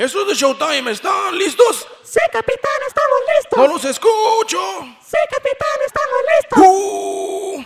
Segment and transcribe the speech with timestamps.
[0.00, 1.86] Esos de Showtime están listos.
[2.02, 3.58] Sí, capitán, estamos listos.
[3.58, 4.58] No los escucho.
[5.04, 6.58] Sí, capitán, estamos listos.
[6.66, 7.64] Uh,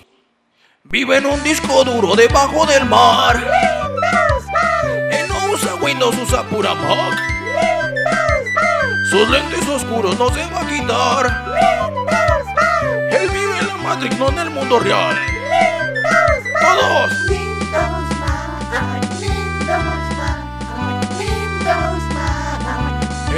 [0.82, 3.36] vive en un disco duro debajo del mar.
[3.36, 4.44] Windows.
[5.12, 7.22] Él no usa Windows, usa pura Mac.
[7.54, 9.10] Windows.
[9.10, 11.26] Sus lentes oscuros no se va a quitar.
[11.54, 13.12] Windows.
[13.12, 15.16] Él vive en la Matrix, no en el mundo real.
[15.16, 16.42] Windows.
[16.60, 17.12] Todos.
[17.30, 18.03] Windows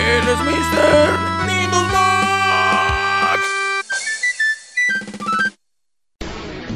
[0.07, 1.19] Él es Mr.
[1.49, 3.41] Windows Mac.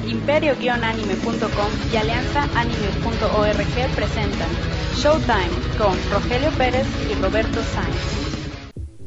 [0.08, 4.48] Imperio-anime.com y alianzaanime.org presentan
[4.96, 7.94] Showtime con Rogelio Pérez y Roberto Sáenz.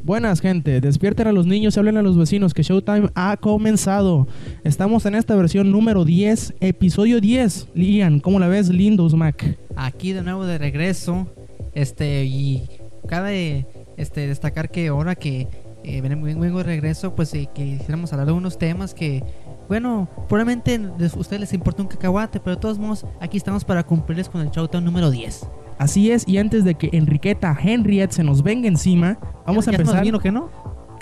[0.02, 4.26] Buenas gente, despierten a los niños y hablen a los vecinos que Showtime ha comenzado.
[4.64, 7.68] Estamos en esta versión número 10, episodio 10.
[7.74, 8.70] Lian, ¿cómo la ves?
[8.70, 9.58] Lindos Mac.
[9.76, 11.26] aquí de nuevo de regreso.
[11.74, 12.62] Este, y
[13.06, 15.48] cabe este, destacar que ahora que
[15.84, 19.22] eh, ven- ven- vengo de regreso, pues eh, que quisiéramos hablar de unos temas que,
[19.68, 23.82] bueno, probablemente a ustedes les importa un cacahuate, pero de todos modos, aquí estamos para
[23.84, 25.46] cumplirles con el showdown número 10.
[25.78, 29.76] Así es, y antes de que Enriqueta Henriette se nos venga encima, vamos a ¿Ya
[29.76, 30.02] estamos empezar.
[30.02, 30.48] bien o qué no?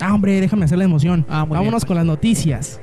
[0.00, 1.24] Ah, hombre, déjame hacer la emoción.
[1.28, 1.84] Ah, bien, Vámonos pues.
[1.84, 2.80] con las noticias.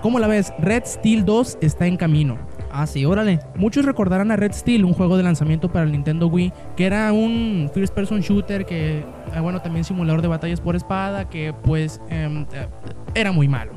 [0.00, 0.52] ¿Cómo la ves?
[0.58, 2.38] Red Steel 2 está en camino.
[2.72, 3.40] Ah, sí, órale.
[3.54, 7.12] Muchos recordarán a Red Steel, un juego de lanzamiento para el Nintendo Wii, que era
[7.12, 12.00] un first person shooter que, ah, bueno, también simulador de batallas por espada, que pues
[12.08, 12.66] em, eh,
[13.14, 13.72] era muy malo.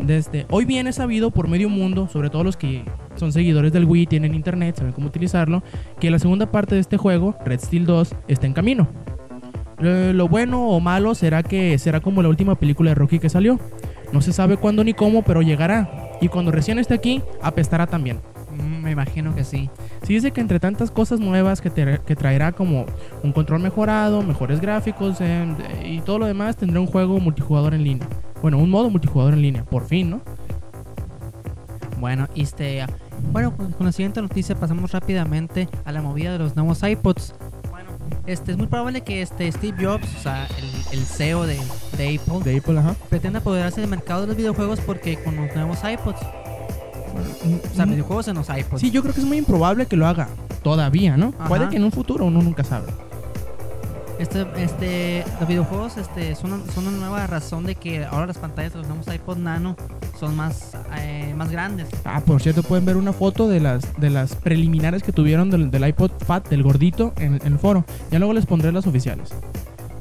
[0.00, 2.84] Desde hoy bien es sabido por medio mundo, sobre todo los que
[3.16, 5.62] son seguidores del Wii, tienen internet, saben cómo utilizarlo,
[6.00, 8.88] que la segunda parte de este juego, Red Steel 2, está en camino.
[9.80, 13.28] Eh, lo bueno o malo será que será como la última película de Rocky que
[13.28, 13.60] salió.
[14.12, 16.05] No se sabe cuándo ni cómo, pero llegará.
[16.20, 18.20] Y cuando recién esté aquí, apestará también.
[18.56, 19.68] Mm, me imagino que sí.
[20.02, 22.86] Sí dice que entre tantas cosas nuevas que, te- que traerá como
[23.22, 25.46] un control mejorado, mejores gráficos eh,
[25.84, 28.08] y todo lo demás, tendrá un juego multijugador en línea.
[28.40, 30.20] Bueno, un modo multijugador en línea, por fin, ¿no?
[31.98, 32.86] Bueno, este, ah,
[33.32, 37.34] bueno, con la siguiente noticia pasamos rápidamente a la movida de los nuevos iPods.
[38.26, 41.58] Este es muy probable que este Steve Jobs, o sea, el, el CEO de,
[41.96, 42.94] de Apple, De Apple, ajá.
[43.08, 47.90] pretenda apoderarse del mercado de los videojuegos porque con los nuevos iPods, o sea, Mm,
[47.90, 48.80] videojuegos en los iPods.
[48.80, 50.28] Sí, yo creo que es muy improbable que lo haga
[50.62, 51.32] todavía, ¿no?
[51.38, 51.48] Ajá.
[51.48, 52.86] Puede que en un futuro uno nunca sabe.
[54.18, 58.72] Este, este, los videojuegos este, son, son una nueva razón de que ahora las pantallas
[58.72, 59.76] de los nuevos iPod Nano
[60.18, 61.88] son más, eh, más grandes.
[62.04, 65.70] Ah, por cierto, pueden ver una foto de las, de las preliminares que tuvieron del,
[65.70, 67.84] del iPod Fat, del gordito, en, en el foro.
[68.10, 69.34] Ya luego les pondré las oficiales.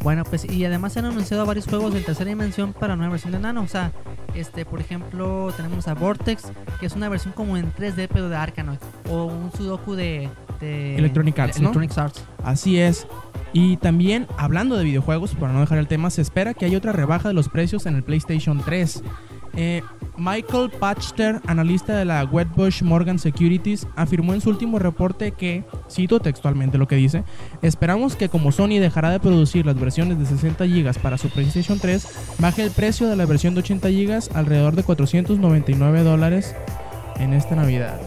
[0.06, 3.14] Bueno, pues y además se han anunciado varios juegos de tercera dimensión para la nueva
[3.14, 3.64] versión de Nano.
[3.64, 3.92] O sea,
[4.36, 6.44] este, por ejemplo, tenemos a Vortex,
[6.80, 8.78] que es una versión como en 3D pero de Arkanoid.
[9.10, 11.70] O un Sudoku de, de Electronic Arts, ¿no?
[11.70, 12.24] Electronic Arts.
[12.44, 13.08] Así es.
[13.56, 16.92] Y también, hablando de videojuegos, para no dejar el tema, se espera que haya otra
[16.92, 19.02] rebaja de los precios en el PlayStation 3.
[19.56, 19.82] Eh,
[20.18, 26.20] Michael Pachter, analista de la Wedbush Morgan Securities, afirmó en su último reporte que, cito
[26.20, 27.24] textualmente lo que dice,
[27.62, 31.80] esperamos que como Sony dejará de producir las versiones de 60 GB para su PlayStation
[31.80, 36.54] 3, baje el precio de la versión de 80 GB alrededor de 499 dólares
[37.22, 38.02] en esta Navidad.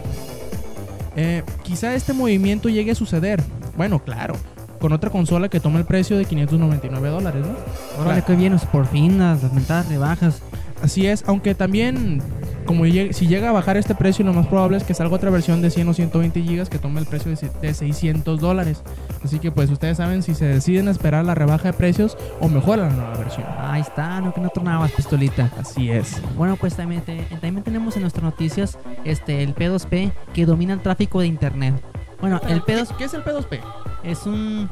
[1.15, 3.41] Eh, quizá este movimiento llegue a suceder.
[3.75, 4.35] Bueno, claro,
[4.79, 7.53] con otra consola que toma el precio de 599 dólares, ¿no?
[8.01, 8.23] Órale, Claro.
[8.27, 10.41] qué bien, por fin las, las mentadas rebajas.
[10.81, 12.21] Así es, aunque también,
[12.65, 15.61] como si llega a bajar este precio, lo más probable es que salga otra versión
[15.61, 18.81] de 100 o 120 gigas que tome el precio de, se- de 600 dólares.
[19.21, 22.47] Así que pues ustedes saben si se deciden a esperar la rebaja de precios o
[22.47, 23.45] mejor la nueva versión.
[23.59, 25.51] Ahí está, no que no tornabas pistolita.
[25.59, 26.21] Así es.
[26.37, 30.79] Bueno, pues también, te- también tenemos en nuestras noticias este el P2P que domina el
[30.79, 31.75] tráfico de internet.
[32.21, 33.59] Bueno, el P2 ¿Qué es el P2P?
[34.03, 34.69] Es un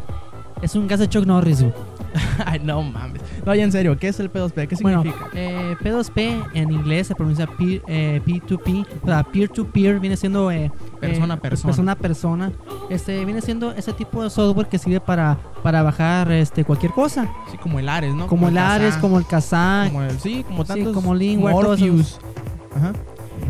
[0.61, 1.61] es un gas de Chuck Norris.
[1.61, 1.73] güey.
[2.45, 3.21] Ay, no mames.
[3.45, 4.67] No, ya en serio, ¿qué es el P2P?
[4.67, 5.29] ¿Qué Bueno, significa?
[5.35, 10.71] eh, P2P en inglés se pronuncia peer, eh, P2P, o sea, peer-to-peer viene siendo eh,
[10.99, 11.67] Persona a eh, persona.
[11.71, 12.51] persona a persona.
[12.89, 17.29] Este viene siendo ese tipo de software que sirve para para bajar este cualquier cosa,
[17.51, 18.25] Sí, como el Ares, ¿no?
[18.25, 21.51] como el Ares, como el Kazaa, como el- sí, como Sí, tantos como Lingua.
[21.51, 22.93] Ajá.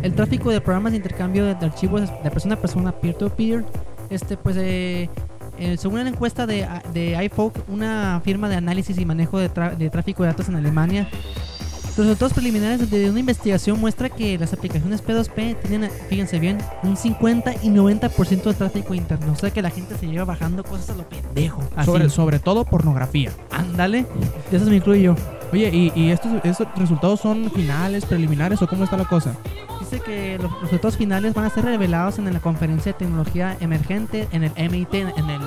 [0.02, 3.64] el tráfico de programas de intercambio de, archivos de persona a persona peer-to-peer.
[4.10, 5.08] Este, pues, eh,
[5.58, 9.90] eh, según una encuesta de, de iFolk, una firma de análisis y manejo de, de
[9.90, 11.08] tráfico de datos en Alemania,
[11.96, 16.96] los resultados preliminares de una investigación muestra que las aplicaciones P2P tienen, fíjense bien, un
[16.96, 19.32] 50 y 90% de tráfico interno.
[19.32, 21.60] O sea que la gente se lleva bajando cosas a lo pendejo.
[21.74, 23.32] Así, Sobre, sobre todo pornografía.
[23.50, 24.06] ándale,
[24.48, 25.16] de eso me incluyo.
[25.52, 29.34] Oye, ¿y, y estos, estos resultados son finales, preliminares o cómo está la cosa?
[29.90, 34.28] Dice que los resultados finales van a ser revelados en la conferencia de tecnología emergente
[34.32, 35.40] en el MIT, en el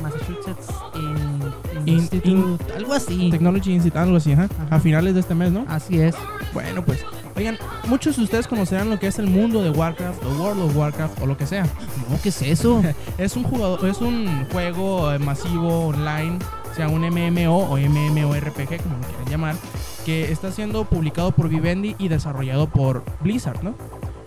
[0.00, 3.30] Massachusetts in- In- Institute, algo así.
[3.30, 4.76] Technology Institute, algo así, ajá, Ajá.
[4.76, 5.64] a finales de este mes, ¿no?
[5.68, 6.14] Así es.
[6.52, 7.04] Bueno, pues,
[7.36, 7.58] oigan,
[7.88, 11.20] muchos de ustedes conocerán lo que es el mundo de Warcraft o World of Warcraft
[11.22, 11.64] o lo que sea.
[12.08, 12.82] No, ¿qué es eso?
[13.18, 16.38] Es un jugador, es un juego eh, masivo online,
[16.76, 19.56] sea un MMO o MMORPG, como lo quieran llamar,
[20.04, 23.74] que está siendo publicado por Vivendi y desarrollado por Blizzard, ¿no?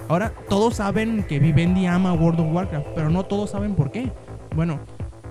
[0.07, 4.11] Ahora, todos saben que Vivendi ama World of Warcraft, pero no todos saben por qué.
[4.55, 4.79] Bueno,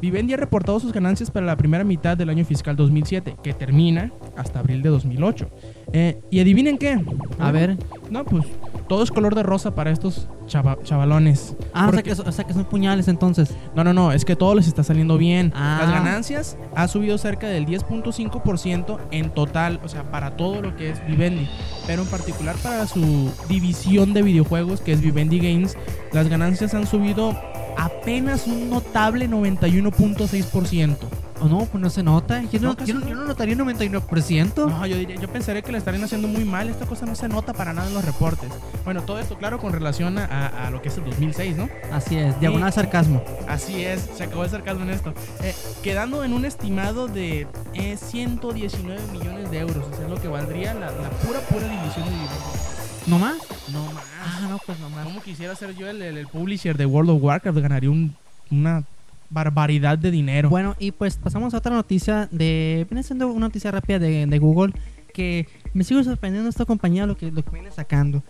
[0.03, 4.11] Vivendi ha reportado sus ganancias para la primera mitad del año fiscal 2007, que termina
[4.37, 5.49] hasta abril de 2008.
[5.93, 7.01] Eh, y adivinen qué.
[7.39, 7.77] A ver.
[8.11, 8.45] No, pues
[8.89, 11.55] todo es color de rosa para estos chava- chavalones.
[11.73, 13.55] Ah, o sea, Porque- que, o sea que son puñales entonces.
[13.77, 15.53] no, no, no, es que todo les está saliendo bien.
[15.55, 15.79] Ah.
[15.83, 20.91] Las ganancias ha subido cerca del 10.5% en total, o sea, para todo lo que
[20.91, 21.49] es Vivendi.
[21.87, 25.77] Pero en particular para su división de videojuegos, que es Vivendi Games,
[26.13, 27.39] las ganancias han subido
[27.77, 30.97] apenas un notable 91.6%.
[31.41, 31.67] ¿O no?
[31.67, 32.41] Pues no se nota.
[32.53, 33.09] Yo no, No, casi yo no- no.
[33.09, 34.69] yo no notaría un 99%.
[34.69, 36.69] No, yo, diría, yo pensaría que le estarían haciendo muy mal.
[36.71, 38.49] Esta cosa no se nota para nada en los reportes.
[38.85, 41.69] Bueno, todo esto, claro, con relación a, lo que es el 2006, ¿no?
[41.93, 43.25] Así es, diagonal sarcasmo.
[43.49, 45.15] Así es, se acabó de sarcasmo en esto.
[45.43, 45.53] Eh,
[45.83, 49.85] quedando en un estimado de eh, 119 millones de euros.
[49.93, 52.62] Eso es lo que valdría la, la pura, pura división de Vivendi.
[53.07, 53.37] ¿No más?
[53.73, 54.05] No más.
[54.23, 55.05] Ah, no, pues no más.
[55.05, 57.59] ¿Cómo quisiera ser yo el, el- el publisher de World of Warcraft?
[57.59, 58.15] Ganaría un-
[58.51, 58.85] una
[59.31, 60.49] barbaridad de dinero.
[60.51, 62.87] Bueno, y pues pasamos a otra noticia de...
[62.89, 64.73] Viene siendo una noticia rápida de, de Google
[65.15, 68.23] que me sigue sorprendiendo esta compañía lo que, lo que viene sacando.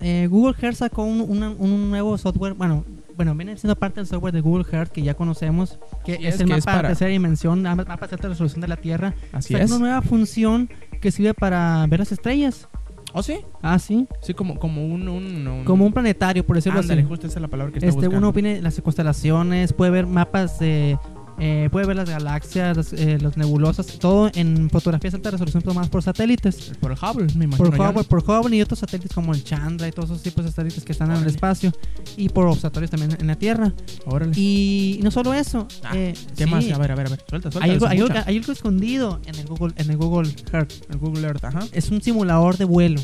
[0.00, 2.84] Eh, Google Earth sacó un, una- un nuevo software, bueno,
[3.16, 6.34] bueno, viene siendo parte del software de Google Earth que ya conocemos, que Así es,
[6.34, 8.68] es, el que es mapa para- de tercera dimensión, ma- mapa de alta resolución de
[8.68, 9.14] la Tierra.
[9.32, 9.70] Así Sacó es.
[9.70, 10.68] una nueva función
[11.00, 12.68] que sirve para ver las estrellas.
[13.12, 13.40] ¿Oh, sí?
[13.62, 14.06] Ah, sí.
[14.20, 17.08] Sí, como, como un, un, un- Como un planetario, por decirlo Ándale, así.
[17.08, 18.18] justo esa es la palabra que está Este, buscando.
[18.18, 20.98] uno viene las constelaciones, puede ver mapas de.
[21.40, 25.62] Eh, puede ver las galaxias, las, eh, las nebulosas, todo en fotografías de alta resolución
[25.62, 26.72] tomadas por satélites.
[26.80, 27.70] Por Hubble, me imagino.
[27.70, 27.80] Por.
[27.80, 30.84] Hubble, por Hubble y otros satélites como el Chandra y todos esos tipos de satélites
[30.84, 31.34] que están en el Órale.
[31.34, 31.72] espacio.
[32.16, 33.72] Y por observatorios también en la Tierra.
[34.06, 34.32] Órale.
[34.36, 35.66] Y no solo eso.
[35.82, 36.70] Ah, eh, ¿Qué sí, más?
[36.70, 37.24] A ver, a ver, a ver.
[37.28, 37.64] Suelta, suelta.
[37.64, 40.72] Hay algo, hay algo- hay algo escondido en el Google, en el Google Earth.
[40.90, 41.60] El Google Earth, ajá.
[41.72, 43.00] Es un simulador de vuelo.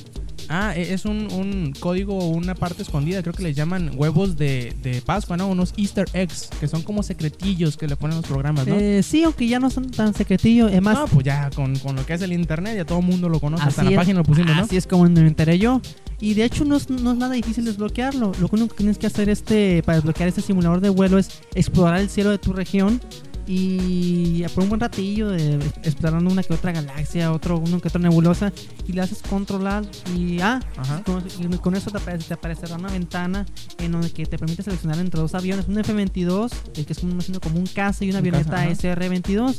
[0.49, 4.37] Ah, e- es un, un código o una parte escondida, creo que les llaman huevos
[4.37, 5.49] de, de Pascua, ¿no?
[5.49, 8.75] Unos Easter eggs, que son como secretillos que le ponen los programas, ¿no?
[8.75, 10.73] Eh, sí, aunque ya no son tan secretillos.
[10.73, 13.07] Es más, no, pues ya con, con lo que es el internet ya todo el
[13.07, 13.97] mundo lo conoce, hasta la es.
[13.97, 14.63] página lo pusimos, ¿no?
[14.63, 15.81] Así es como me enteré yo.
[16.19, 18.33] Y de hecho no es, no es nada difícil desbloquearlo.
[18.41, 22.01] Lo único que tienes que hacer este para desbloquear este simulador de vuelo es explorar
[22.01, 23.01] el cielo de tu región
[23.47, 28.53] y por un buen ratillo explorando una que otra galaxia, otro uno que otra nebulosa
[28.87, 29.85] y le haces controlar
[30.15, 30.61] y ah,
[31.05, 33.47] con, y con eso te, aparece- te aparecerá una ventana
[33.79, 37.41] en donde que te permite seleccionar entre dos aviones, un F-22, el que es siendo
[37.41, 38.71] como un caza y una Un avioneta caza, ajá.
[38.73, 39.57] SR-22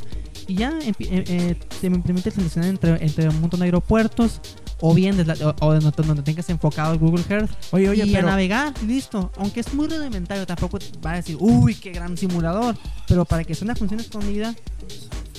[0.48, 4.40] y ya eh, eh, te permite seleccionar entre, entre un montón de aeropuertos
[4.80, 8.04] o bien desde la- o, o donde, donde tengas enfocado el Google Earth Oye, oye,
[8.06, 8.28] y pero...
[8.28, 9.30] a navegar, y listo.
[9.36, 12.76] Aunque es muy rudimentario, tampoco va a decir, uy, qué gran simulador.
[13.06, 14.54] Pero para que sea una función escondida,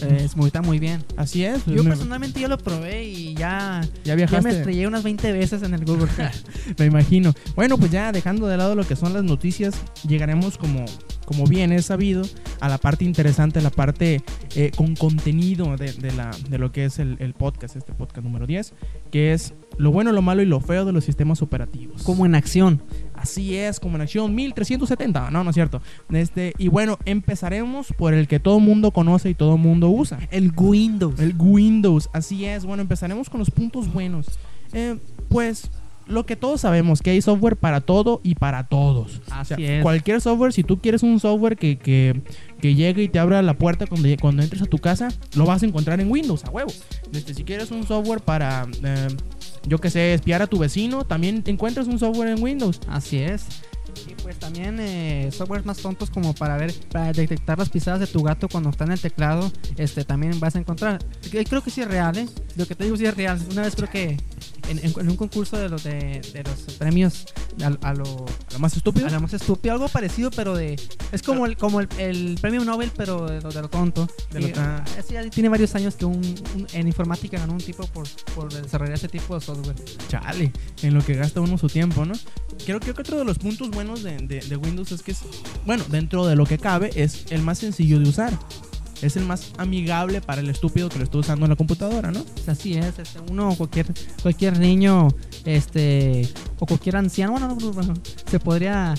[0.02, 1.04] es muy, está muy bien.
[1.18, 1.66] Así es.
[1.66, 5.32] Yo me, personalmente ya lo probé y ya, ya ya me viajaste, estrellé unas 20
[5.32, 6.08] veces en el Google
[6.78, 7.34] me imagino.
[7.56, 9.76] Bueno, pues ya dejando de lado lo que son las noticias,
[10.08, 10.86] llegaremos como,
[11.26, 12.24] como bien es sabido
[12.60, 14.22] a la parte interesante, la parte
[14.56, 18.24] eh, con contenido de, de la, de lo que es el, el podcast, este podcast
[18.24, 18.74] número 10,
[19.12, 22.04] que es lo bueno, lo malo y lo feo de los sistemas operativos.
[22.04, 22.82] como en acción.
[23.20, 25.30] Así es, como en acción 1370.
[25.30, 25.82] No, no es cierto.
[26.10, 30.20] Este, y bueno, empezaremos por el que todo mundo conoce y todo mundo usa.
[30.32, 31.20] El Windows.
[31.20, 32.64] El Windows, así es.
[32.66, 34.28] Bueno, empezaremos con los puntos buenos.
[34.72, 34.98] Eh,
[35.28, 35.70] pues
[36.08, 39.22] lo que todos sabemos, que hay software para todo y para todos.
[39.30, 39.84] Así O sea, es.
[39.84, 42.22] Cualquier software, si tú quieres un software que, que,
[42.62, 45.62] que llegue y te abra la puerta cuando, cuando entres a tu casa, lo vas
[45.62, 46.72] a encontrar en Windows, a huevo.
[47.14, 49.08] Este, si quieres un software para, eh,
[49.66, 52.80] yo que sé, espiar a tu vecino, también encuentras un software en Windows.
[52.88, 53.46] Así es.
[54.08, 58.08] Y pues también eh, softwares más tontos como para ver, para detectar las pisadas de
[58.08, 61.04] tu gato cuando está en el teclado, este también vas a encontrar.
[61.30, 62.28] Creo que sí es real, ¿eh?
[62.56, 63.40] Lo que te digo sí es real.
[63.52, 64.18] Una vez creo que
[64.70, 67.26] en, en- en un concurso de los de, de los premios
[67.62, 69.08] a, a lo Lo más estúpido.
[69.08, 70.80] a lo más estúpido, algo parecido, pero de
[71.12, 74.08] es como el como el, el premio Nobel, pero de lo, de lo tonto.
[74.32, 76.18] De lo Y, ah, ese ya tiene varios años que un,
[76.56, 79.76] un- en informática ganó un tipo por, por desarrollar ese tipo de software.
[80.08, 80.52] Chale,
[80.84, 82.14] en lo que gasta uno su tiempo, ¿no?
[82.66, 85.20] Creo, creo que otro de los puntos buenos de, de- de Windows es que es,
[85.66, 88.38] bueno, dentro de lo que cabe, es el más sencillo de usar.
[89.02, 92.24] Es el más amigable para el estúpido que lo está usando en la computadora, ¿no?
[92.48, 93.88] Así es, este, uno, cualquier,
[94.22, 95.08] cualquier niño,
[95.46, 96.28] este,
[96.60, 97.94] o cualquier anciano, bueno, no, no, no,
[98.30, 98.96] se podría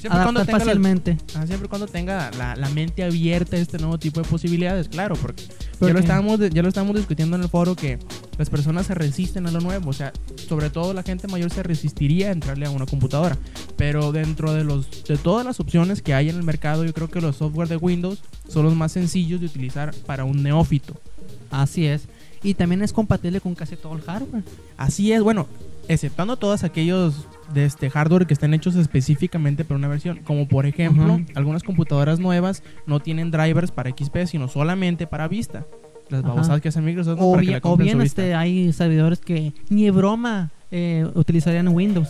[0.00, 1.18] Siempre cuando tenga fácilmente.
[1.34, 5.14] Ah, siempre cuando tenga la, la mente abierta a este nuevo tipo de posibilidades, claro,
[5.14, 5.42] porque
[5.78, 7.98] ya lo, estábamos, ya lo estábamos discutiendo en el foro que
[8.38, 10.14] las personas se resisten a lo nuevo, o sea,
[10.48, 13.36] sobre todo la gente mayor se resistiría a entrarle a una computadora,
[13.76, 17.08] pero dentro de, los, de todas las opciones que hay en el mercado, yo creo
[17.08, 20.94] que los software de Windows son los más sencillos de utilizar para un neófito.
[21.50, 22.08] Así es.
[22.42, 24.42] Y también es compatible con casi todo el hardware.
[24.76, 25.46] Así es, bueno,
[25.88, 30.66] exceptando todos aquellos de este hardware que estén hechos específicamente para una versión, como por
[30.66, 35.66] ejemplo, algunas computadoras nuevas no tienen drivers para XP, sino solamente para Vista.
[36.08, 37.26] Las babosadas que hace Microsoft ¿no?
[37.26, 41.68] O para que bien, la o bien este, hay servidores que ni broma eh, utilizarían
[41.68, 42.08] Windows.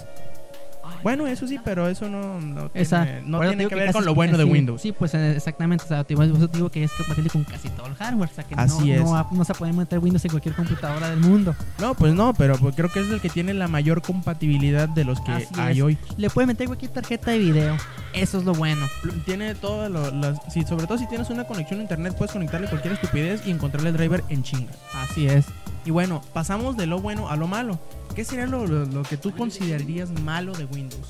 [1.02, 4.04] Bueno, eso sí, pero eso no, no Esa- tiene, no tiene que ver casi- con
[4.04, 4.80] lo bueno de sí, Windows.
[4.82, 5.84] Sí, pues exactamente.
[5.84, 8.28] O sea, te- te digo que es compatible con casi todo el hardware.
[8.30, 9.26] O sea, que Así no, es.
[9.32, 11.54] no, se puede meter Windows en cualquier computadora del mundo.
[11.78, 15.04] No, pues no, pero pues creo que es el que tiene la mayor compatibilidad de
[15.04, 15.82] los que Así hay es.
[15.84, 15.98] hoy.
[16.16, 17.76] Le puedes meter cualquier tarjeta de video.
[18.12, 18.86] Eso es lo bueno.
[19.24, 20.38] Tiene todas lo- las...
[20.52, 23.90] Sí, sobre todo si tienes una conexión a internet, puedes conectarle cualquier estupidez y encontrarle
[23.90, 24.72] el driver en chinga.
[24.94, 25.46] Así es.
[25.84, 27.78] Y bueno, pasamos de lo bueno a lo malo.
[28.20, 31.06] ¿Qué sería lo, que tú considerarías malo de Windows?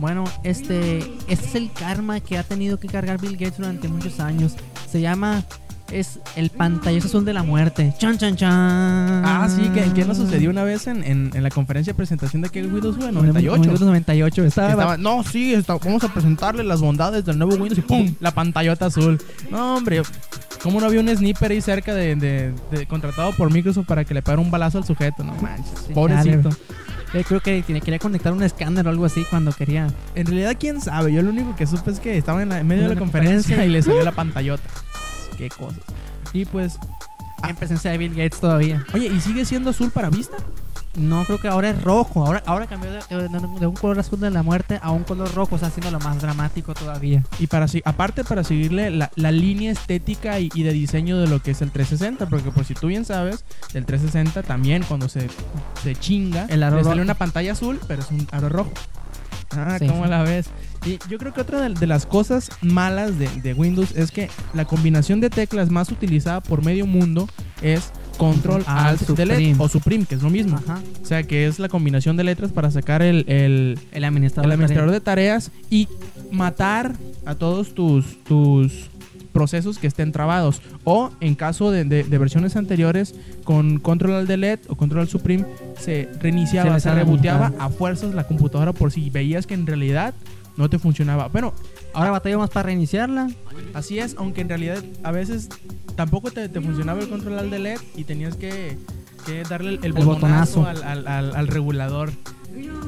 [0.00, 4.18] Bueno, este, este es el karma que ha tenido que cargar Bill Gates durante muchos
[4.18, 4.56] años.
[4.90, 5.44] Se llama
[5.92, 7.92] es el pantallazo azul de la muerte.
[7.98, 8.50] Chan chan chan.
[9.24, 12.42] Ah, sí, que, que nos sucedió una vez en, en- en la conferencia de presentación
[12.42, 13.60] de que Windows fue 98.
[13.60, 14.44] Windows 98.
[14.44, 18.14] Estaba, Estaba- no, sí, está- vamos a presentarle las bondades del nuevo Windows y ¡pum!
[18.20, 19.20] La pantallota azul.
[19.50, 20.02] No, hombre,
[20.62, 24.14] ¿cómo no había un sniper ahí cerca de, de- de- contratado por Microsoft para que
[24.14, 25.22] le pegara un balazo al sujeto?
[25.24, 26.50] No manches, Sí, pobrecito.
[27.28, 29.88] creo que quería conectar un escáner o algo así cuando quería.
[30.14, 31.12] En realidad, quién sabe.
[31.12, 32.94] Yo lo único que supe es que estaba en, la- en medio En de la
[32.94, 33.66] la conferencia conferencia.
[33.66, 34.62] y le salió la pantallota.
[35.36, 35.80] Qué cosas.
[36.32, 36.78] Y pues,
[37.48, 38.84] En presencia de Bill Gates todavía.
[38.94, 40.36] oye, ¿y sigue siendo azul para vista?
[40.94, 42.24] No, creo que ahora es rojo.
[42.26, 43.28] Ahora, ahora cambió de, de-
[43.60, 45.98] de un color azul de la muerte a un color rojo, o sea, haciendo lo
[46.00, 47.24] más dramático todavía.
[47.38, 51.28] Y para si- aparte para seguirle la, la línea estética y, y de diseño de
[51.28, 55.08] lo que es el 360, porque por si tú bien sabes, el 360 también cuando
[55.08, 55.28] se,
[55.82, 58.70] se chinga, El aro le sale una pantalla azul, pero es un aro rojo.
[59.56, 59.86] Ah, Sí.
[59.86, 60.46] ¿cómo la ves?
[60.84, 64.28] Y yo creo que otra de, de las cosas malas de, de Windows es que
[64.54, 67.28] la combinación de teclas más utilizada por medio mundo
[67.60, 70.56] es Control Alt, Alt Delete o Supreme, que es lo mismo.
[70.56, 70.80] Ajá.
[71.02, 74.44] O sea, que es la combinación de letras para sacar el, el, El administrador.
[74.46, 75.88] el de administrador de tareas y
[76.30, 76.94] matar
[77.24, 78.90] a todos tus, tus
[79.32, 80.60] procesos que estén trabados.
[80.84, 85.10] O en caso de, de- de versiones anteriores, con Control Alt Delete o Control Alt
[85.10, 85.44] Supreme,
[85.78, 90.14] se reiniciaba, Se se, reboteaba a fuerzas la computadora por si veías que en realidad
[90.56, 91.28] no te funcionaba.
[91.28, 91.54] Bueno,
[91.94, 93.28] Ahora batalla más para reiniciarla.
[93.74, 95.48] así es, aunque en realidad a veces
[95.94, 98.78] tampoco te, te funcionaba el Control Alt Delete y tenías que,
[99.26, 100.84] que darle el, el El botonazo, botonazo.
[100.86, 102.10] Al, al- al- al regulador.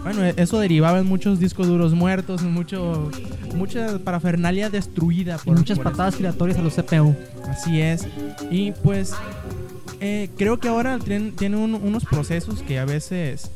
[0.02, 3.10] Bueno, e- eso derivaba en muchos discos duros muertos, en mucho,
[3.54, 5.38] mucha parafernalia destruida.
[5.42, 7.14] Y Por, muchas por patadas giratorias a los CPU.
[7.48, 8.06] Así es.
[8.50, 9.12] Y pues
[10.00, 13.50] eh, creo que ahora tienen un- unos procesos que a veces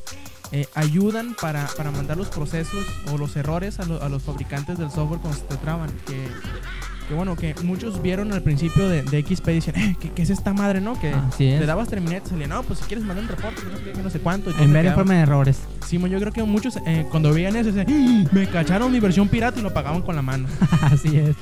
[0.50, 4.79] eh, ayudan para, para mandar los procesos o los errores a, lo- a los fabricantes
[4.79, 5.91] del software cuando se te traban.
[6.07, 6.27] Que,
[7.09, 10.23] que bueno, que muchos vieron al principio de, de XP y decían, eh, ¿qué, qué
[10.23, 10.99] es esta madre, no?
[11.00, 13.79] Que le dabas terminar y te salía, no, pues si quieres mandar un reporte, no
[13.79, 14.50] sé qué, no sé cuánto.
[14.50, 15.59] y En en quedaba- forma de errores.
[15.87, 18.29] Simón, yo creo que muchos eh, cuando veían eso decían, "¡Ah!
[18.33, 20.47] me cacharon mi versión pirata y lo pagaban con la mano.
[20.83, 21.35] Así es.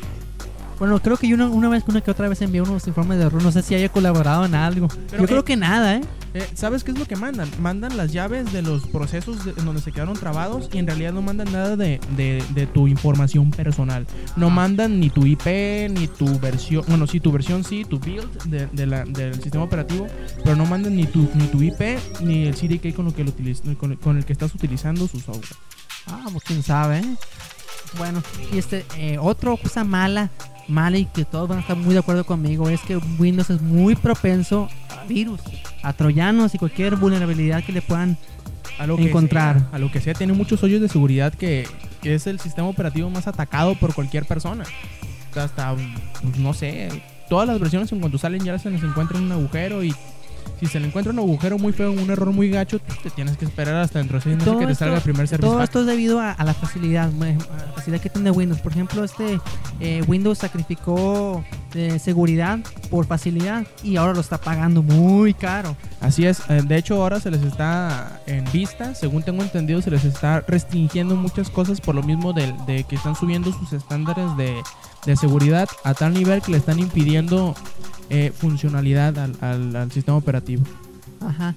[0.78, 3.24] Bueno, creo que yo una, una vez, una que otra vez envié unos informes de
[3.24, 3.42] error.
[3.42, 4.88] No sé si haya colaborado en algo.
[5.10, 6.00] Pero, yo eh, creo que nada, ¿eh?
[6.34, 7.48] Eh, ¿Sabes qué es lo que mandan?
[7.62, 11.14] Mandan las llaves de los procesos de- en donde se quedaron trabados y en realidad
[11.14, 14.06] no mandan nada de, de- de tu información personal.
[14.36, 14.50] No Ah.
[14.50, 18.28] mandan ni tu IP, ni tu versión, bueno, sí, tu versión sí, tu build
[18.74, 20.06] la- del sistema operativo,
[20.44, 23.30] pero no mandan ni tu, ni tu IP, ni el CDK con, lo que lo
[23.32, 25.56] utiliz- con, el- con el que estás utilizando su software.
[26.06, 27.16] Ah, pues quién sabe, ¿eh?
[27.96, 30.28] Bueno, y este, eh, otra cosa mala,
[30.68, 33.60] mala y que todos van a estar muy de acuerdo conmigo, es que Windows es
[33.60, 35.40] muy propenso a virus,
[35.82, 38.16] a troyanos y cualquier vulnerabilidad que le puedan
[38.78, 39.56] A lo Encontrar.
[39.56, 41.66] Que sea, a lo que sea, tiene muchos hoyos de seguridad que,
[42.02, 44.64] que es el sistema operativo más atacado por cualquier persona.
[45.34, 46.88] Hasta, pues, no sé,
[47.28, 49.94] todas las versiones en cuanto salen ya se les encuentra un agujero y
[50.60, 53.44] si se le encuentra un agujero muy feo, un error muy gacho, te tienes que
[53.44, 55.50] esperar hasta dentro de seis meses que te esto- salga el primer servicio.
[55.52, 57.24] Todo esto es debido a, a la facilidad, a
[57.66, 58.60] la facilidad que tiene Windows.
[58.60, 59.40] Por ejemplo, este
[59.80, 62.58] eh, Windows sacrificó eh, seguridad
[62.90, 65.76] por facilidad y ahora lo está pagando muy caro.
[66.00, 69.90] Así es, eh, de hecho ahora se les está en vista, según tengo entendido, se
[69.90, 74.34] les está restringiendo muchas cosas por lo mismo del- de, que están subiendo sus estándares
[74.36, 74.54] de,
[75.06, 77.54] de seguridad a tal nivel que le están impidiendo
[78.10, 80.64] eh, funcionalidad al, al- al sistema operativo.
[81.20, 81.54] Ajá.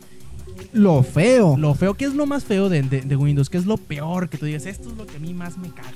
[0.71, 1.57] Lo feo.
[1.57, 3.49] Lo feo, ¿qué es lo más feo de, de- de Windows?
[3.49, 4.65] ¿Qué es lo peor que tú digas?
[4.65, 5.89] Esto es lo que a mí más me caga.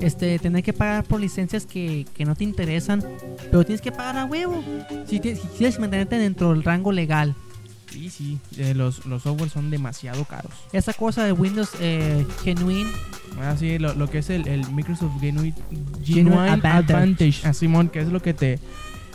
[0.00, 3.04] este, tener que pagar por licencias que, que no te interesan,
[3.50, 4.62] pero tienes que pagar a huevo.
[5.08, 7.34] Si, tienes- si quieres mantenerte dentro del rango legal.
[7.90, 10.52] Sí, sí, eh, los, los software son demasiado caros.
[10.72, 12.90] Esa cosa de Windows eh, Genuine,
[13.42, 16.94] Así, lo, lo que es el, el Microsoft Genuine, Genuine Genuine Advantage.
[16.94, 18.58] Advantage, ah, Simón, que es lo que te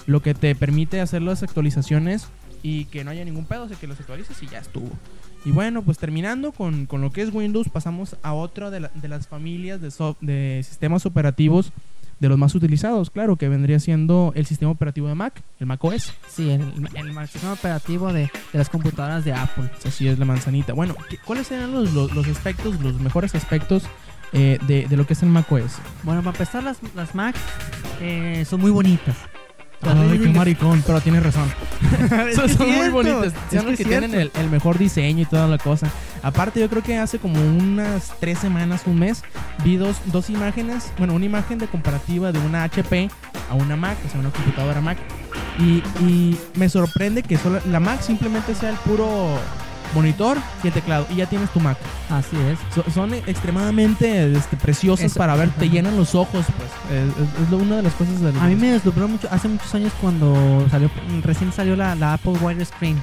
[0.07, 2.27] lo que te permite hacer las actualizaciones
[2.63, 4.89] y que no haya ningún pedo, o sea, que los actualices y ya estuvo.
[5.45, 8.91] Y bueno, pues terminando con, con lo que es Windows, pasamos a otra de, la-
[8.95, 11.71] de las familias de, soft- de sistemas operativos
[12.19, 15.81] de los más utilizados, claro, que vendría siendo el sistema operativo de Mac, el Mac
[15.85, 16.11] OS.
[16.27, 16.61] sí, el,
[16.95, 19.69] el sistema operativo de, de las computadoras de Apple.
[19.85, 20.73] Así es la manzanita.
[20.73, 23.83] Bueno, ¿qué- ¿cuáles serán los, los, los aspectos, los mejores aspectos
[24.33, 25.77] eh, de, de lo que es el Mac OS?
[26.03, 27.35] Bueno, para empezar, las, las Mac
[28.01, 29.15] eh, son muy bonitas.
[29.81, 31.49] Ay, qué maricón, pero tienes razón.
[32.57, 33.33] Son muy bonitas.
[33.49, 35.87] Son los que tienen el mejor diseño y toda la cosa.
[36.21, 39.23] Aparte, yo creo que hace como unas tres semanas, un mes,
[39.63, 40.91] vi dos, dos imágenes.
[40.97, 43.09] Bueno, una imagen de comparativa de una HP
[43.49, 44.97] a una Mac, o sea, una computadora Mac.
[45.59, 49.39] Y, y me sorprende que solo la Mac simplemente sea el puro
[49.93, 51.05] monitor y el teclado.
[51.11, 51.77] Y ya tienes tu Mac.
[52.09, 52.57] Así es.
[52.73, 56.69] So- son extremadamente este, preciosas Eso- para ver, te llenan los ojos, pues.
[56.99, 59.47] Es, es- es lo- una de las cosas de A mí me deslumbró mucho hace
[59.47, 60.89] muchos años cuando salió
[61.23, 62.97] recién salió la, la Apple Widescreen.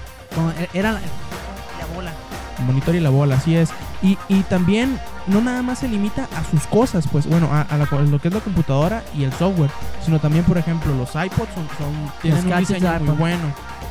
[0.60, 2.12] E- Era la, la bola.
[2.58, 3.70] el monitor y la bola, así es.
[4.02, 7.76] Y, y también no nada más se limita a sus cosas, pues bueno, a, a
[7.76, 9.70] la lo que es la computadora y el software,
[10.04, 13.42] sino también, por ejemplo, los iPods son, son- tienen un gadgets diseño muy bueno.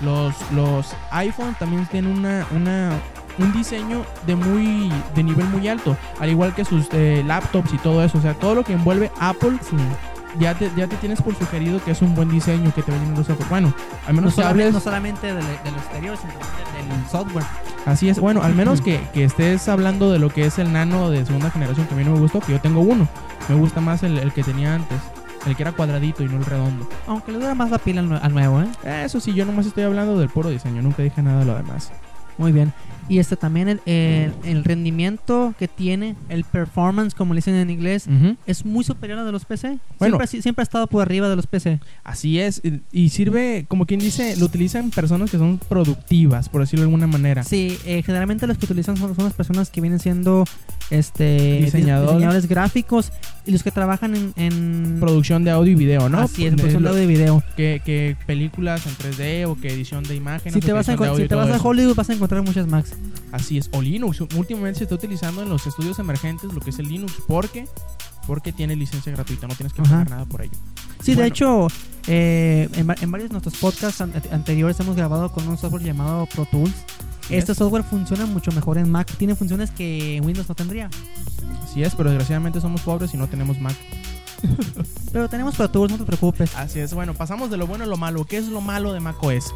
[0.01, 2.91] Los, los iPhone también tienen una, una,
[3.39, 7.77] un diseño de muy de nivel muy alto, al igual que sus eh, laptops y
[7.77, 8.17] todo eso.
[8.17, 9.75] O sea, todo lo que envuelve Apple Sí.
[10.39, 13.01] Ya te, ya te tienes por sugerido que es un buen diseño que te ven
[13.03, 13.47] en los ojos.
[13.49, 13.73] Bueno,
[14.07, 17.45] al No, menos que solamente, hables no solamente del, del exterior, sino del software.
[17.85, 21.09] Así es, bueno, al menos que, que estés hablando de lo que es el nano
[21.09, 23.07] de segunda generación, que a mí no me gustó, que yo tengo uno.
[23.49, 24.97] Me gusta más el, el que tenía antes,
[25.45, 26.87] el que era cuadradito y no el redondo.
[27.07, 28.61] Aunque le dura más la pila al, nue- al nuevo.
[28.83, 31.55] Eh, Eso sí, yo nomás estoy hablando del puro diseño, nunca dije nada de lo
[31.55, 31.91] demás.
[32.37, 32.73] Muy bien.
[33.07, 37.69] Y este también el, el- el rendimiento que tiene, el performance, como le dicen en
[37.69, 38.35] inglés, Ujú.
[38.47, 39.77] es muy superior a de los PC.
[39.99, 40.17] Bueno.
[40.17, 41.79] Siempre, siempre ha estado por arriba de los PC.
[42.03, 46.81] Así es, y- sirve, como quien dice, lo utilizan personas que son productivas, por decirlo
[46.81, 47.43] de alguna manera.
[47.43, 50.43] Sí, eh, generalmente los que utilizan son, son las personas que vienen siendo
[50.89, 52.13] este Diseñadores.
[52.15, 53.11] diseñadores gráficos
[53.45, 56.19] y los que trabajan en, en Producción de audio y video, ¿no?
[56.19, 57.43] Así es, De producción de audio y video.
[57.55, 60.53] que, que películas en 3D o que edición de imágenes.
[60.55, 61.61] Si te vas a, si te vas a.
[61.61, 62.93] Hollywood vas a encontrar muchas Macs.
[63.31, 64.21] Así es, o Linux.
[64.35, 67.13] Últimamente se está utilizando en los estudios emergentes lo que es el Linux.
[67.27, 67.67] ¿Por qué?
[68.27, 69.91] Porque tiene licencia gratuita, no tienes que Ajá.
[69.91, 70.53] pagar nada por ello.
[71.03, 71.67] Sí, de hecho,
[72.07, 75.83] eh, en, va- en varios de nuestros podcasts an- anteriores hemos grabado con un software
[75.83, 76.73] llamado Pro Tools.
[77.29, 79.11] Este software funciona mucho mejor en Mac.
[79.17, 80.89] Tiene funciones que Windows no tendría.
[81.63, 83.75] Así es, pero desgraciadamente somos pobres y no tenemos Mac.
[85.11, 86.53] Pero tenemos Pro Tools, no te preocupes.
[86.55, 88.25] Así es, bueno, pasamos de lo bueno a lo malo.
[88.25, 89.53] ¿Qué es lo malo de Mac OS?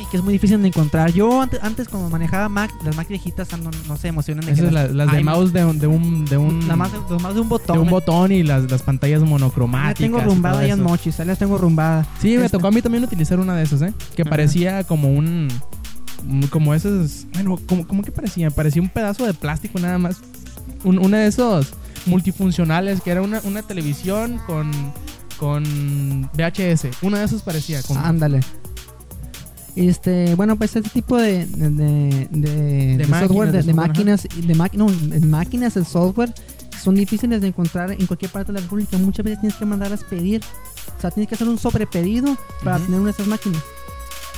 [0.00, 1.12] Ay, que es muy difícil de encontrar.
[1.12, 4.62] Yo antes, antes cuando manejaba Mac, las Mac viejitas no, no se emocionan de Esas
[4.62, 7.40] que es la- las de mouse de, un- de un, de un, Nada más, de
[7.40, 7.76] un botón.
[7.76, 9.98] de un botón y las, las pantallas Ya monocromáticas.
[9.98, 12.06] tengo y rumbada ya en mochis, ya las tengo rumbada.
[12.20, 13.92] Sí, me Este- tocó a mí también utilizar una de esas, ¿eh?
[14.16, 14.30] Que Ajá.
[14.30, 15.48] parecía como un.
[16.50, 17.26] Como esas.
[17.34, 18.50] Bueno, como, como que parecía?
[18.50, 20.16] Parecía un pedazo de plástico nada más.
[20.84, 21.74] Un, una de esos
[22.06, 24.70] multifuncionales que era una, una televisión con.
[25.38, 26.88] Con VHS.
[27.02, 27.82] Una de esos parecía.
[27.82, 28.40] Con, Ándale.
[29.76, 34.54] Este, bueno, pues este tipo de, de, de- de- de máquinas, software, de, máquinas, de
[34.54, 34.88] ma- no,
[35.26, 36.32] máquinas, el software,
[36.82, 38.96] son difíciles de encontrar en cualquier parte de la República.
[38.98, 40.40] Muchas veces tienes que mandarlas pedir.
[40.96, 43.62] O sea, tienes que hacer un sobrepedido para tener una de estas máquinas.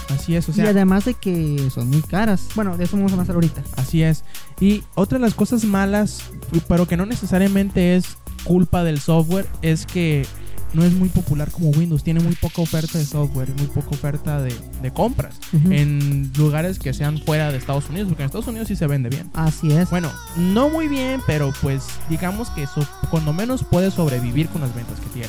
[0.08, 0.68] Así es, o y sea.
[0.70, 2.48] además de que son muy caras.
[2.54, 3.62] Bueno, de eso vamos a hablar ahorita.
[3.76, 4.24] Así es.
[4.60, 6.20] Y otra de las cosas malas,
[6.68, 10.26] pero que no necesariamente es culpa del software, es que
[10.74, 12.02] no es muy popular como Windows.
[12.02, 15.34] Tiene muy poca oferta de software, muy poca oferta de, de compras
[15.70, 19.08] en lugares que sean fuera de Estados Unidos, porque en Estados Unidos sí se vende
[19.08, 19.30] bien.
[19.34, 19.90] Así es.
[19.90, 24.74] Bueno, no muy bien, pero pues digamos que so- cuando menos puede sobrevivir con las
[24.74, 25.28] ventas que tiene.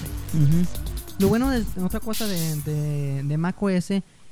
[1.19, 3.91] Lo bueno de otra cosa de, de, de Mac OS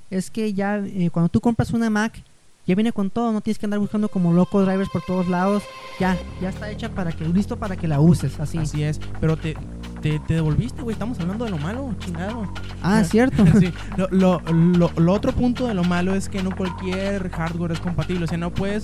[0.10, 2.22] es que ya eh, cuando tú compras una Mac,
[2.68, 5.64] ya viene con todo, no tienes que andar buscando como loco drivers por todos lados.
[6.00, 8.58] Ya, ya está hecha para que, listo para que la uses, así.
[8.58, 9.56] Así es, pero te,
[10.02, 10.94] te, te devolviste, güey.
[10.94, 12.52] Estamos hablando de lo malo, chingado.
[12.82, 13.46] Ah, cierto.
[13.60, 17.72] Sí, lo, lo, lo, lo otro punto de lo malo es que no cualquier hardware
[17.74, 18.26] es compatible.
[18.26, 18.84] O sea, no puedes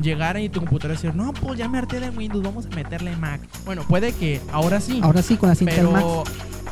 [0.00, 2.74] llegar y tu computadora y decir, no, pues ya me harté de Windows, vamos a
[2.74, 3.40] meterle Mac.
[3.64, 6.04] Bueno, puede que ahora sí, Ahora sí, con las Intel Max.
[6.04, 6.24] pero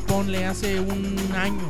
[0.06, 1.60] ponle hace un año,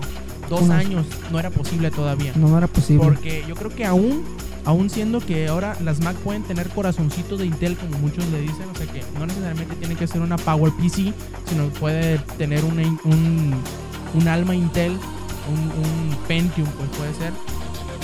[0.49, 2.33] dos Unos- años, no era posible todavía.
[2.37, 3.05] No, no era posible.
[3.05, 4.23] Porque yo creo que aún
[4.65, 8.69] aún siendo que ahora las Mac pueden tener corazoncitos de Intel, como muchos le dicen,
[8.73, 11.13] o sea que no necesariamente tiene que ser una Power PC,
[11.49, 17.33] sino puede tener un, alma Intel, un, Pentium, pues puede ser.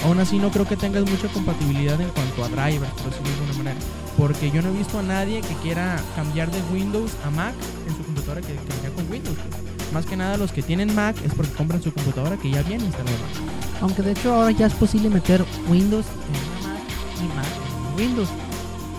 [0.04, 3.36] Aún así no creo que tengas mucha compatibilidad en cuanto a drivers, por decirlo de
[3.38, 3.76] alguna manera.
[4.16, 7.54] Porque yo no he visto a nadie que quiera cambiar de Windows a Mac
[7.86, 9.36] en su computadora que, que con Windows.
[9.36, 9.92] pues.
[9.92, 12.84] Más que nada los que tienen Mac es porque compran su computadora que ya viene
[12.84, 13.55] instalada Mac.
[13.80, 16.82] Aunque de hecho ahora ya es posible meter Windows en una Mac
[17.20, 18.28] y Mac en Windows.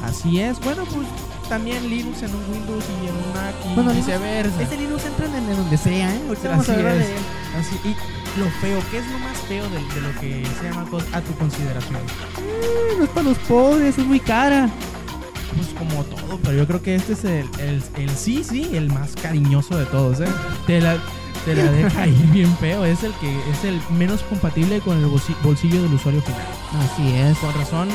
[0.04, 0.60] Así es.
[0.62, 1.08] Bueno, pues
[1.50, 4.62] también Linux en un Windows y en un Mac y Bueno, viceversa.
[4.62, 6.22] Ese Linux entra en, donde sea, ¿eh?
[6.28, 7.08] Ahorita vamos a Así hablar es.
[7.08, 7.22] de él.
[7.60, 10.88] Así, y lo feo, ¿qué es lo más feo de, de lo que sea Mac
[11.14, 11.96] a tu consideración?
[12.38, 14.70] Eh, No es para los pobres, es muy cara.
[15.56, 18.92] Pues como todo, pero yo creo que este es el, el, el sí, sí, el
[18.92, 20.28] más cariñoso de todos, ¿eh?
[20.68, 20.98] Te la,
[21.48, 25.06] te la deja ir bien feo, es el que es el menos compatible con el
[25.06, 26.42] bolsi- bolsillo del usuario final.
[26.82, 27.38] Así es.
[27.38, 27.88] Con razón,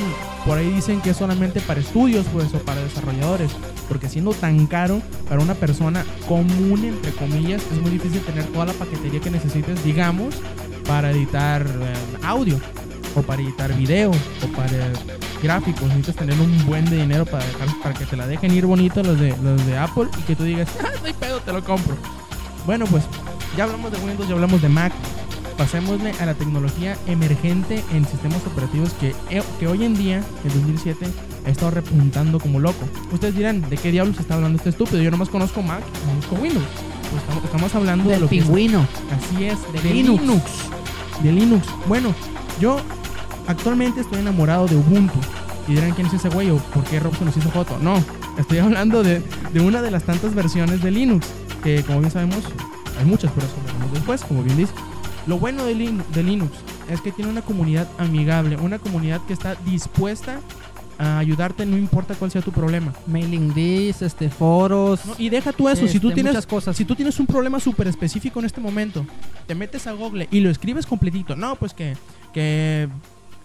[0.46, 3.50] por ahí dicen que es solamente para estudios, pues, o para desarrolladores,
[3.88, 8.64] porque siendo tan caro para una persona común, entre comillas, es muy difícil tener toda
[8.64, 10.34] la paquetería que necesites, digamos,
[10.86, 11.92] para editar eh,
[12.24, 12.58] audio,
[13.14, 14.90] o para editar video, o para
[15.42, 15.82] gráficos.
[15.88, 19.02] Necesitas tener un buen de dinero para, dejar, para que te la dejen ir bonito
[19.02, 21.62] los de, los de Apple y que tú digas, ah, no hay pedo, te lo
[21.62, 21.94] compro.
[22.64, 23.02] Bueno, pues
[23.56, 24.92] ya hablamos de Windows, ya hablamos de Mac.
[25.56, 30.48] Pasémosle a la tecnología emergente en sistemas operativos que, eh, que hoy en día, en
[30.48, 31.06] 2007,
[31.44, 32.84] ha estado repuntando como loco.
[33.12, 35.02] Ustedes dirán, ¿de qué diablos está hablando este estúpido?
[35.02, 36.64] Yo nomás conozco Mac conozco Windows.
[37.10, 38.86] Pues estamos, estamos hablando de lo que pingüino.
[39.10, 40.22] Así es, de, De Linux.
[40.22, 40.44] Linux.
[41.22, 41.66] De Linux.
[41.86, 42.14] Bueno,
[42.58, 42.78] yo
[43.46, 45.18] actualmente estoy enamorado de Ubuntu.
[45.68, 47.78] Y dirán quién es ese güey o por qué Robson nos hizo foto.
[47.80, 48.02] No,
[48.38, 51.26] estoy hablando de, de una de las tantas versiones de Linux.
[51.62, 52.42] Que como bien sabemos,
[52.98, 54.72] hay muchas, pero eso hablaremos después, como bien dice.
[55.26, 56.52] Lo bueno de, Lin- de Linux
[56.90, 60.40] es que tiene una comunidad amigable, una comunidad que está dispuesta
[60.98, 62.92] a ayudarte, no importa cuál sea tu problema.
[63.06, 65.04] Mailing list, este, foros.
[65.06, 65.14] ¿no?
[65.18, 66.76] Y deja tú eso, si tú este, tienes cosas.
[66.76, 69.06] si tú tienes un problema súper específico en este momento,
[69.46, 71.34] te metes a Google y lo escribes completito.
[71.36, 71.96] No, pues que,
[72.32, 72.88] que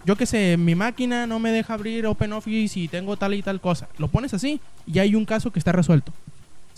[0.04, 3.60] yo que sé, mi máquina no me deja abrir OpenOffice y tengo tal y tal
[3.60, 3.88] cosa.
[3.98, 6.12] Lo pones así y hay un caso que está resuelto.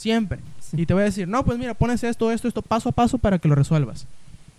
[0.01, 0.39] Siempre.
[0.73, 3.19] Y te voy a decir, no, pues mira, pones esto, esto, esto, paso a paso
[3.19, 4.07] para que lo resuelvas.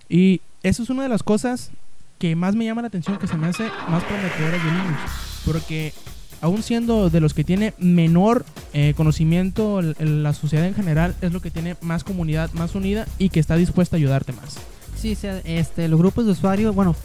[0.08, 1.72] Y eso es una de las cosas
[2.20, 5.00] que más me llama la atención, que se me hace más prometedoras de Linux.
[5.44, 5.94] Porque
[6.42, 11.42] aún siendo de los que tiene menor eh, conocimiento la sociedad en general, es lo
[11.42, 14.58] que tiene más comunidad, más unida y que está dispuesta a ayudarte más.
[14.96, 16.96] Sí, sí, este, los grupos de usuarios, bueno,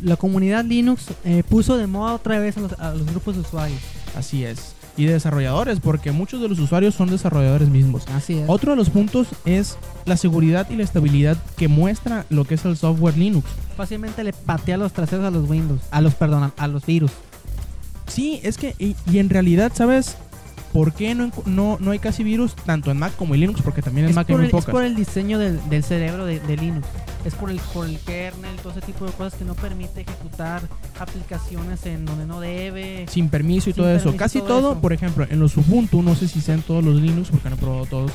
[0.00, 3.42] la comunidad Linux eh, puso de moda otra vez a los, a los grupos de
[3.42, 3.80] usuarios.
[4.16, 4.76] Así es.
[4.96, 8.04] Y de desarrolladores, porque muchos de los usuarios son desarrolladores mismos.
[8.08, 8.44] Así es.
[8.48, 12.64] Otro de los puntos es la seguridad y la estabilidad que muestra lo que es
[12.64, 13.48] el software Linux.
[13.76, 17.10] Fácilmente le patea los traseros a los Windows, a los, perdón, a, los virus.
[18.06, 20.16] Sí, es que, y, y en realidad, ¿sabes
[20.72, 23.60] por qué no, no, no hay casi virus tanto en Mac como en Linux?
[23.62, 24.70] Porque también en Es Mac hay muy el, es pocas.
[24.72, 26.86] por el diseño del, del cerebro de, de Linux.
[27.24, 30.60] Es por el, por el kernel, todo ese tipo de cosas que no permite ejecutar
[30.98, 33.06] aplicaciones en donde no debe.
[33.08, 34.04] Sin permiso y Sin todo eso.
[34.04, 34.80] permiso Casi todo todo, eso.
[34.80, 37.58] por ejemplo, en los Ubuntu, no sé si sean todos los Linux, porque no he
[37.58, 38.12] probado todos.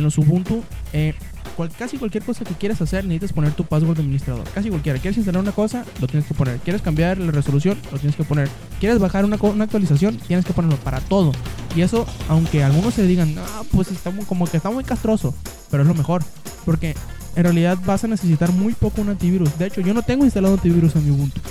[0.00, 1.12] En los Ubuntu, eh,
[1.56, 4.44] cual- casi cualquier cosa que quieras hacer, necesitas poner tu password de administrador.
[4.54, 4.98] Casi cualquiera.
[4.98, 5.84] ¿Quieres instalar una cosa?
[6.00, 6.56] Lo tienes que poner.
[6.60, 7.76] ¿Quieres cambiar la resolución?
[7.92, 8.48] Lo tienes que poner.
[8.80, 10.16] ¿Quieres bajar una, una actualización?
[10.16, 11.32] Tienes que ponerlo para todo.
[11.76, 15.34] Y eso, aunque algunos se digan, no, pues está como que está muy castroso,
[15.70, 16.24] pero es lo mejor.
[16.64, 16.94] Porque
[17.36, 19.58] en realidad vas a necesitar muy poco un antivirus.
[19.58, 21.42] De hecho, yo no tengo instalado antivirus en mi Ubuntu.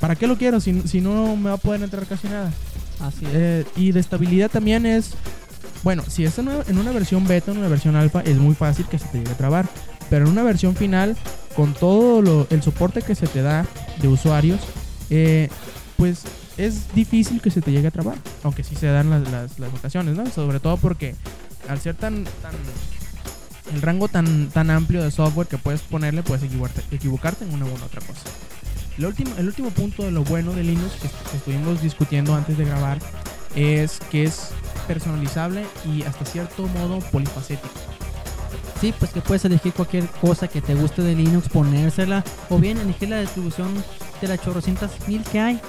[0.00, 2.52] ¿Para qué lo quiero si, no me va a poder entrar casi nada?
[3.00, 3.64] Así es.
[3.74, 5.12] Y de estabilidad también es.
[5.82, 8.98] Bueno, si es en una, versión beta, en una versión alfa, es muy fácil que
[8.98, 9.66] se te llegue a trabar.
[10.10, 11.16] Pero en una versión final,
[11.56, 13.66] con todo lo- el soporte que se te da
[14.00, 14.60] de usuarios,
[15.08, 15.48] eh,
[15.96, 16.24] pues
[16.58, 18.16] es difícil que se te llegue a trabar.
[18.42, 20.26] Aunque sí se dan las, las, ocasiones, ¿no?
[20.26, 21.14] Sobre todo porque
[21.68, 22.52] al ser tan, tan
[23.74, 27.66] el rango tan, tan amplio de software que puedes ponerle, puedes equivocarte, equivocarte en una
[27.66, 28.22] u otra cosa.
[28.98, 32.58] El último, el último punto de lo bueno de Linux que, que estuvimos discutiendo antes
[32.58, 32.98] de grabar
[33.54, 34.50] es que es
[34.94, 37.68] personalizable y hasta cierto modo polifacético.
[38.80, 42.76] Sí, pues que puedes elegir cualquier cosa que te guste de Linux, ponérsela, o bien
[42.78, 43.68] elegir la distribución
[44.20, 45.60] de las chorrocientas mil que hay,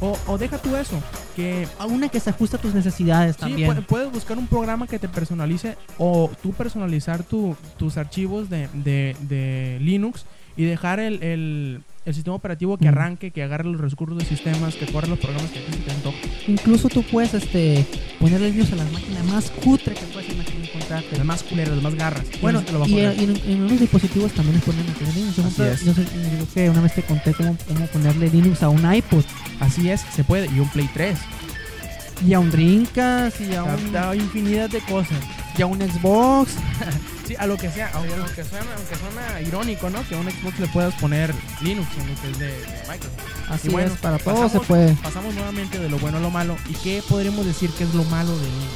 [0.00, 0.94] O, o deja tú eso,
[1.34, 3.68] que a una que se ajusta a tus necesidades sí, también.
[3.78, 8.68] pu- puedes buscar un programa que te personalice o tú personalizar tu- tus archivos de,
[8.74, 10.24] de- de Linux
[10.56, 12.88] y dejar el, el- el sistema operativo que Mm.
[12.88, 15.78] arranque, que agarre los recursos de sistemas, que corra los programas que a ti se
[15.78, 16.18] te antoje.
[16.48, 17.84] Incluso tú puedes este,
[18.18, 21.16] ponerle Linux a la máquina más cutre que puedes imaginar encontrarte.
[21.16, 22.24] Las más culeras, las más garras.
[22.40, 23.18] Bueno, ¿Quién te lo va a y, poner?
[23.20, 25.36] y en, en unos dispositivos también les ponen meter Linux.
[25.36, 28.92] Yo, sé- yo creo que una vez te conté cómo, cómo ponerle Linux a un
[28.94, 29.24] iPod
[29.60, 30.46] Así es, se puede.
[30.54, 31.18] Y un Play 3.
[32.26, 35.18] y a un Dreamcast y a un, Da infinidad de cosas.
[35.62, 36.52] A un Xbox.
[37.28, 40.02] Sí, a lo que sea, aunque, aunque suena, aunque suena irónico, ¿no?
[40.08, 42.54] Que a un Xbox le puedas poner Linux en lo que es de,
[42.88, 43.50] Microsoft.
[43.50, 44.94] Así Y bueno, es, para todo pasamos- se puede.
[44.94, 46.56] Pasamos nuevamente de lo bueno a lo malo.
[46.70, 48.72] ¿Y qué podríamos decir que es lo malo de Linux?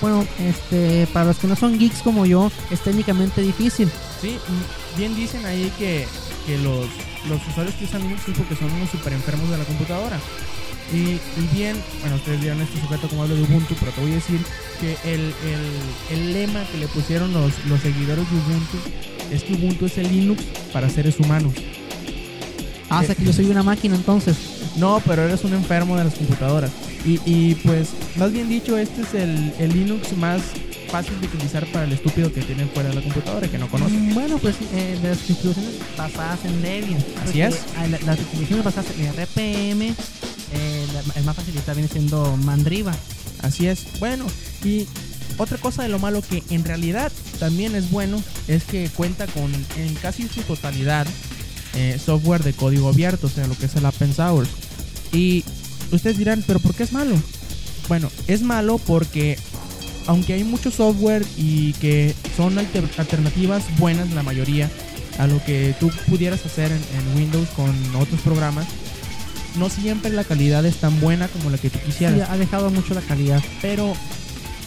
[0.00, 3.88] Bueno, este, para los que no son geeks como yo, es técnicamente difícil.
[4.20, 4.36] Sí,
[4.96, 6.08] bien dicen ahí que,
[6.46, 6.88] que los,
[7.28, 10.18] los usuarios que usan Linux es porque son unos super enfermos de la computadora.
[10.92, 10.96] Y,
[11.40, 14.14] y bien, bueno, ustedes dirán este sujeto como hablo de Ubuntu, pero te voy a
[14.14, 14.40] decir
[14.80, 18.78] que el, el, el lema que le pusieron los, los seguidores de Ubuntu
[19.30, 21.52] es que Ubuntu es el Linux para seres humanos.
[22.88, 24.36] Ah, o sea que yo soy una máquina entonces.
[24.76, 26.70] No, pero eres un enfermo de las computadoras.
[27.06, 30.42] Y, y pues, más bien dicho, este es el, el Linux más
[30.90, 33.94] fácil de utilizar para el estúpido que tiene fuera de la computadora, que no conoce.
[33.94, 37.04] Mm, Bueno, pues eh, las distribuciones basadas en Debian.
[37.24, 37.60] Así es.
[37.88, 39.94] la- las distribuciones basadas en RPM,
[41.14, 42.94] el más facilitado viene siendo Mandriva.
[43.42, 43.98] Así es.
[43.98, 44.26] Bueno,
[44.64, 44.86] y
[45.38, 49.52] otra cosa de lo malo que en realidad también es bueno es que cuenta con
[49.76, 51.06] en casi su totalidad
[51.74, 54.12] eh, software de código abierto, o sea, lo que es el open.
[55.12, 55.44] Y
[55.92, 57.16] ustedes dirán, pero ¿por qué es malo?
[57.88, 59.38] Bueno, es malo porque
[60.06, 64.70] aunque hay mucho software y que son alter- alternativas buenas la mayoría
[65.18, 68.66] a lo que tú pudieras hacer en Windows con otros programas,
[69.56, 72.16] no siempre la calidad es tan buena como la que tú quisieras.
[72.16, 73.42] Sí, ha dejado mucho la calidad.
[73.62, 73.94] Pero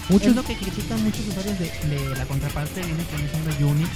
[0.10, 3.06] Mucho es lo que critican muchos usuarios de, de la contraparte de Linux,
[3.58, 3.90] que Unix.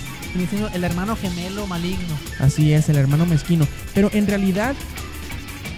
[0.74, 3.68] el hermano gemelo maligno Así es, el hermano mezquino.
[3.94, 4.74] Pero en realidad,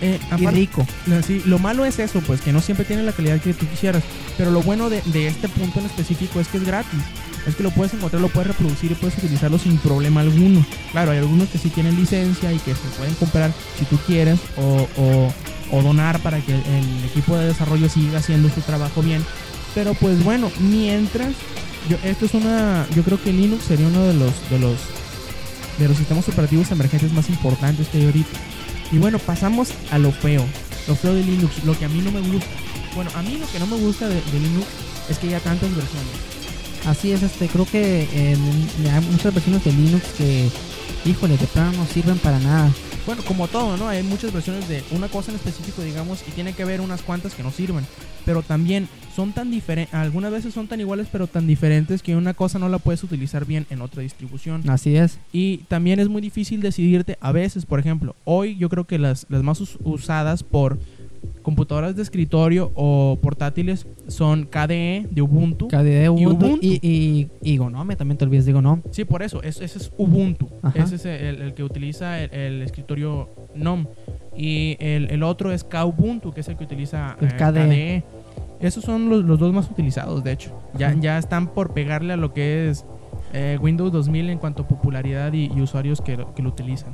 [0.01, 0.85] eh, y rico.
[1.07, 3.65] lo- sí, lo malo es eso, pues que no siempre tiene la calidad que tú
[3.67, 4.03] quisieras.
[4.37, 6.99] Pero lo bueno de, de este punto en específico es que es gratis.
[7.47, 10.65] Es que lo puedes encontrar, lo puedes reproducir y puedes utilizarlo sin problema alguno.
[10.91, 14.39] Claro, hay algunos que sí tienen licencia y que se pueden comprar si tú quieres
[14.57, 14.87] o,
[15.71, 19.23] o- donar para que el equipo de desarrollo siga haciendo su trabajo bien.
[19.75, 21.29] Pero pues bueno, mientras,
[21.89, 24.75] yo, esto es una, yo creo que Linux sería uno de los, de los,
[25.77, 28.37] de los sistemas operativos emergentes más importantes que hay ahorita.
[28.91, 30.43] Y bueno, pasamos a lo feo,
[30.87, 32.47] lo feo de Linux, lo que a mí no me gusta.
[32.95, 34.65] Bueno, a mí lo que no me gusta de, de Linux
[35.09, 36.09] es que haya tantas versiones.
[36.85, 38.35] Así es, este, creo que eh,
[38.91, 40.49] hay muchas versiones de Linux que,
[41.05, 42.71] híjole, de plano no sirven para nada.
[43.05, 43.87] Bueno, como todo, ¿no?
[43.87, 47.33] Hay muchas versiones de una cosa en específico, digamos, y tiene que haber unas cuantas
[47.33, 47.85] que no sirven.
[48.25, 52.33] Pero también son tan diferentes, algunas veces son tan iguales, pero tan diferentes que una
[52.33, 54.69] cosa no la puedes utilizar bien en otra distribución.
[54.69, 55.17] Así es.
[55.31, 59.25] Y también es muy difícil decidirte a veces, por ejemplo, hoy yo creo que las,
[59.29, 60.77] las más us- usadas por
[61.41, 65.67] computadoras de escritorio o portátiles son KDE de Ubuntu.
[65.67, 66.59] KDE, Ubuntu Ubuntu.
[66.61, 68.81] y, y, y Gnome, también te olvides de Gnome.
[68.91, 70.47] Sí, por eso, es- ese es Ubuntu.
[70.61, 70.83] Ajá.
[70.83, 73.87] Ese es el, el que utiliza el, el escritorio GNOME.
[74.35, 78.03] Y el, el otro es Kubuntu, que es el que utiliza El eh, KDE.
[78.61, 80.51] Esos son los, los dos más utilizados, de hecho.
[80.77, 82.85] Ya, ya están por pegarle a lo que es
[83.33, 86.91] eh, Windows 2000 en cuanto a popularidad y, y usuarios que, lo- que lo utilizan.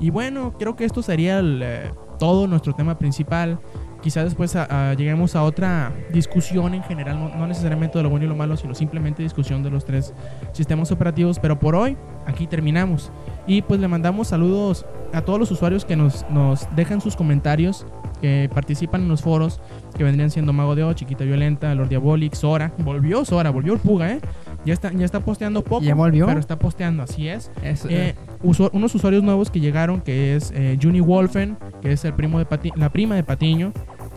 [0.00, 1.90] Y bueno, creo que esto sería el, eh,
[2.22, 3.58] todo nuestro tema principal.
[4.00, 8.10] Quizás después a- a- lleguemos a otra discusión en general, no, no necesariamente de lo
[8.10, 10.14] bueno y lo malo, sino simplemente discusión de los tres
[10.52, 11.40] sistemas operativos.
[11.40, 13.10] Pero por hoy, aquí terminamos.
[13.48, 17.84] Y pues le mandamos saludos a todos los usuarios que nos, nos dejan sus comentarios,
[18.20, 19.60] que participan en los foros,
[19.96, 22.72] que vendrían siendo Mago de O, Chiquita Violenta, Lord Diabolic, Sora.
[22.78, 24.20] Volvió Sora, volvió el Puga, ¿eh?
[24.64, 26.26] Ya está, ya está posteando poco, ¿Ya volvió?
[26.26, 27.50] pero está posteando, así es.
[27.64, 32.04] Es, Eh, usu- unos usuarios nuevos que llegaron, que es eh, Juni Wolfen, que es
[32.04, 33.72] el primo de la prima de Patiño.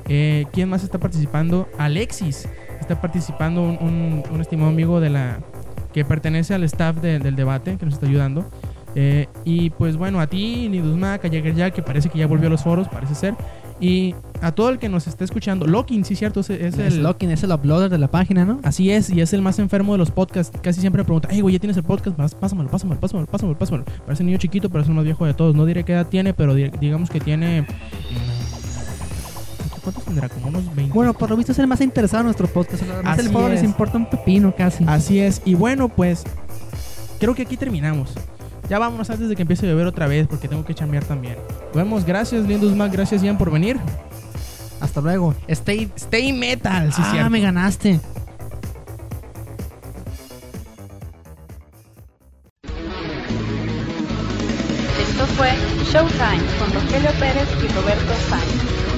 [0.08, 1.68] Eh, ¿Quién más está participando?
[1.78, 2.48] Alexis.
[2.80, 5.40] Está participando un, un- estimado amigo de la
[5.94, 8.46] que pertenece al staff de- del debate, que nos está ayudando.
[8.98, 12.48] Eh, y pues bueno, a ti, Nidusmac, a Jagger Jack, que parece que ya volvió
[12.48, 13.34] a los foros, parece ser.
[13.80, 17.04] Y a todo el que nos esté escuchando, Lokin, sí, cierto, es, es es el.
[17.04, 18.60] Locking, es el uploader de la página, ¿no?
[18.64, 20.58] Así es, y es el más enfermo de los podcasts.
[20.62, 22.16] Casi siempre me pregunta, hey, güey, ¿ya tienes el podcast?
[22.16, 23.86] Pás- Pásamelo, pásamelo, pásamelo, pásamelo, pásamelo.
[24.06, 25.56] Parece un niño chiquito, pero es el más viejo de todos.
[25.56, 27.64] No diré qué edad tiene, pero di- digamos que tiene...
[27.64, 27.66] mm,
[29.84, 30.30] ¿Cuántos tendrá?
[30.30, 30.94] Como unos 20.
[30.94, 32.82] Bueno, por lo visto es el más interesado en nuestro podcast.
[32.84, 33.66] Además, el foro les es.
[33.66, 34.84] importa un pepino casi.
[34.88, 35.42] Así es.
[35.46, 36.24] Y bueno, pues
[37.20, 38.14] creo que aquí terminamos.
[38.70, 41.36] Ya vámonos antes de que empiece a llover otra vez, porque tengo que chambear también.
[41.68, 42.06] Nos vemos.
[42.06, 42.92] Gracias, Lindus Mac.
[42.92, 43.80] Gracias, Ian, por venir.
[44.80, 45.36] Hasta luego.
[45.48, 47.30] Stay, stay metal, sí, ah, cierto.
[47.30, 48.00] me ganaste.
[55.00, 55.52] Esto fue
[55.92, 58.95] Showtime con Rogelio Pérez y Roberto Sainz.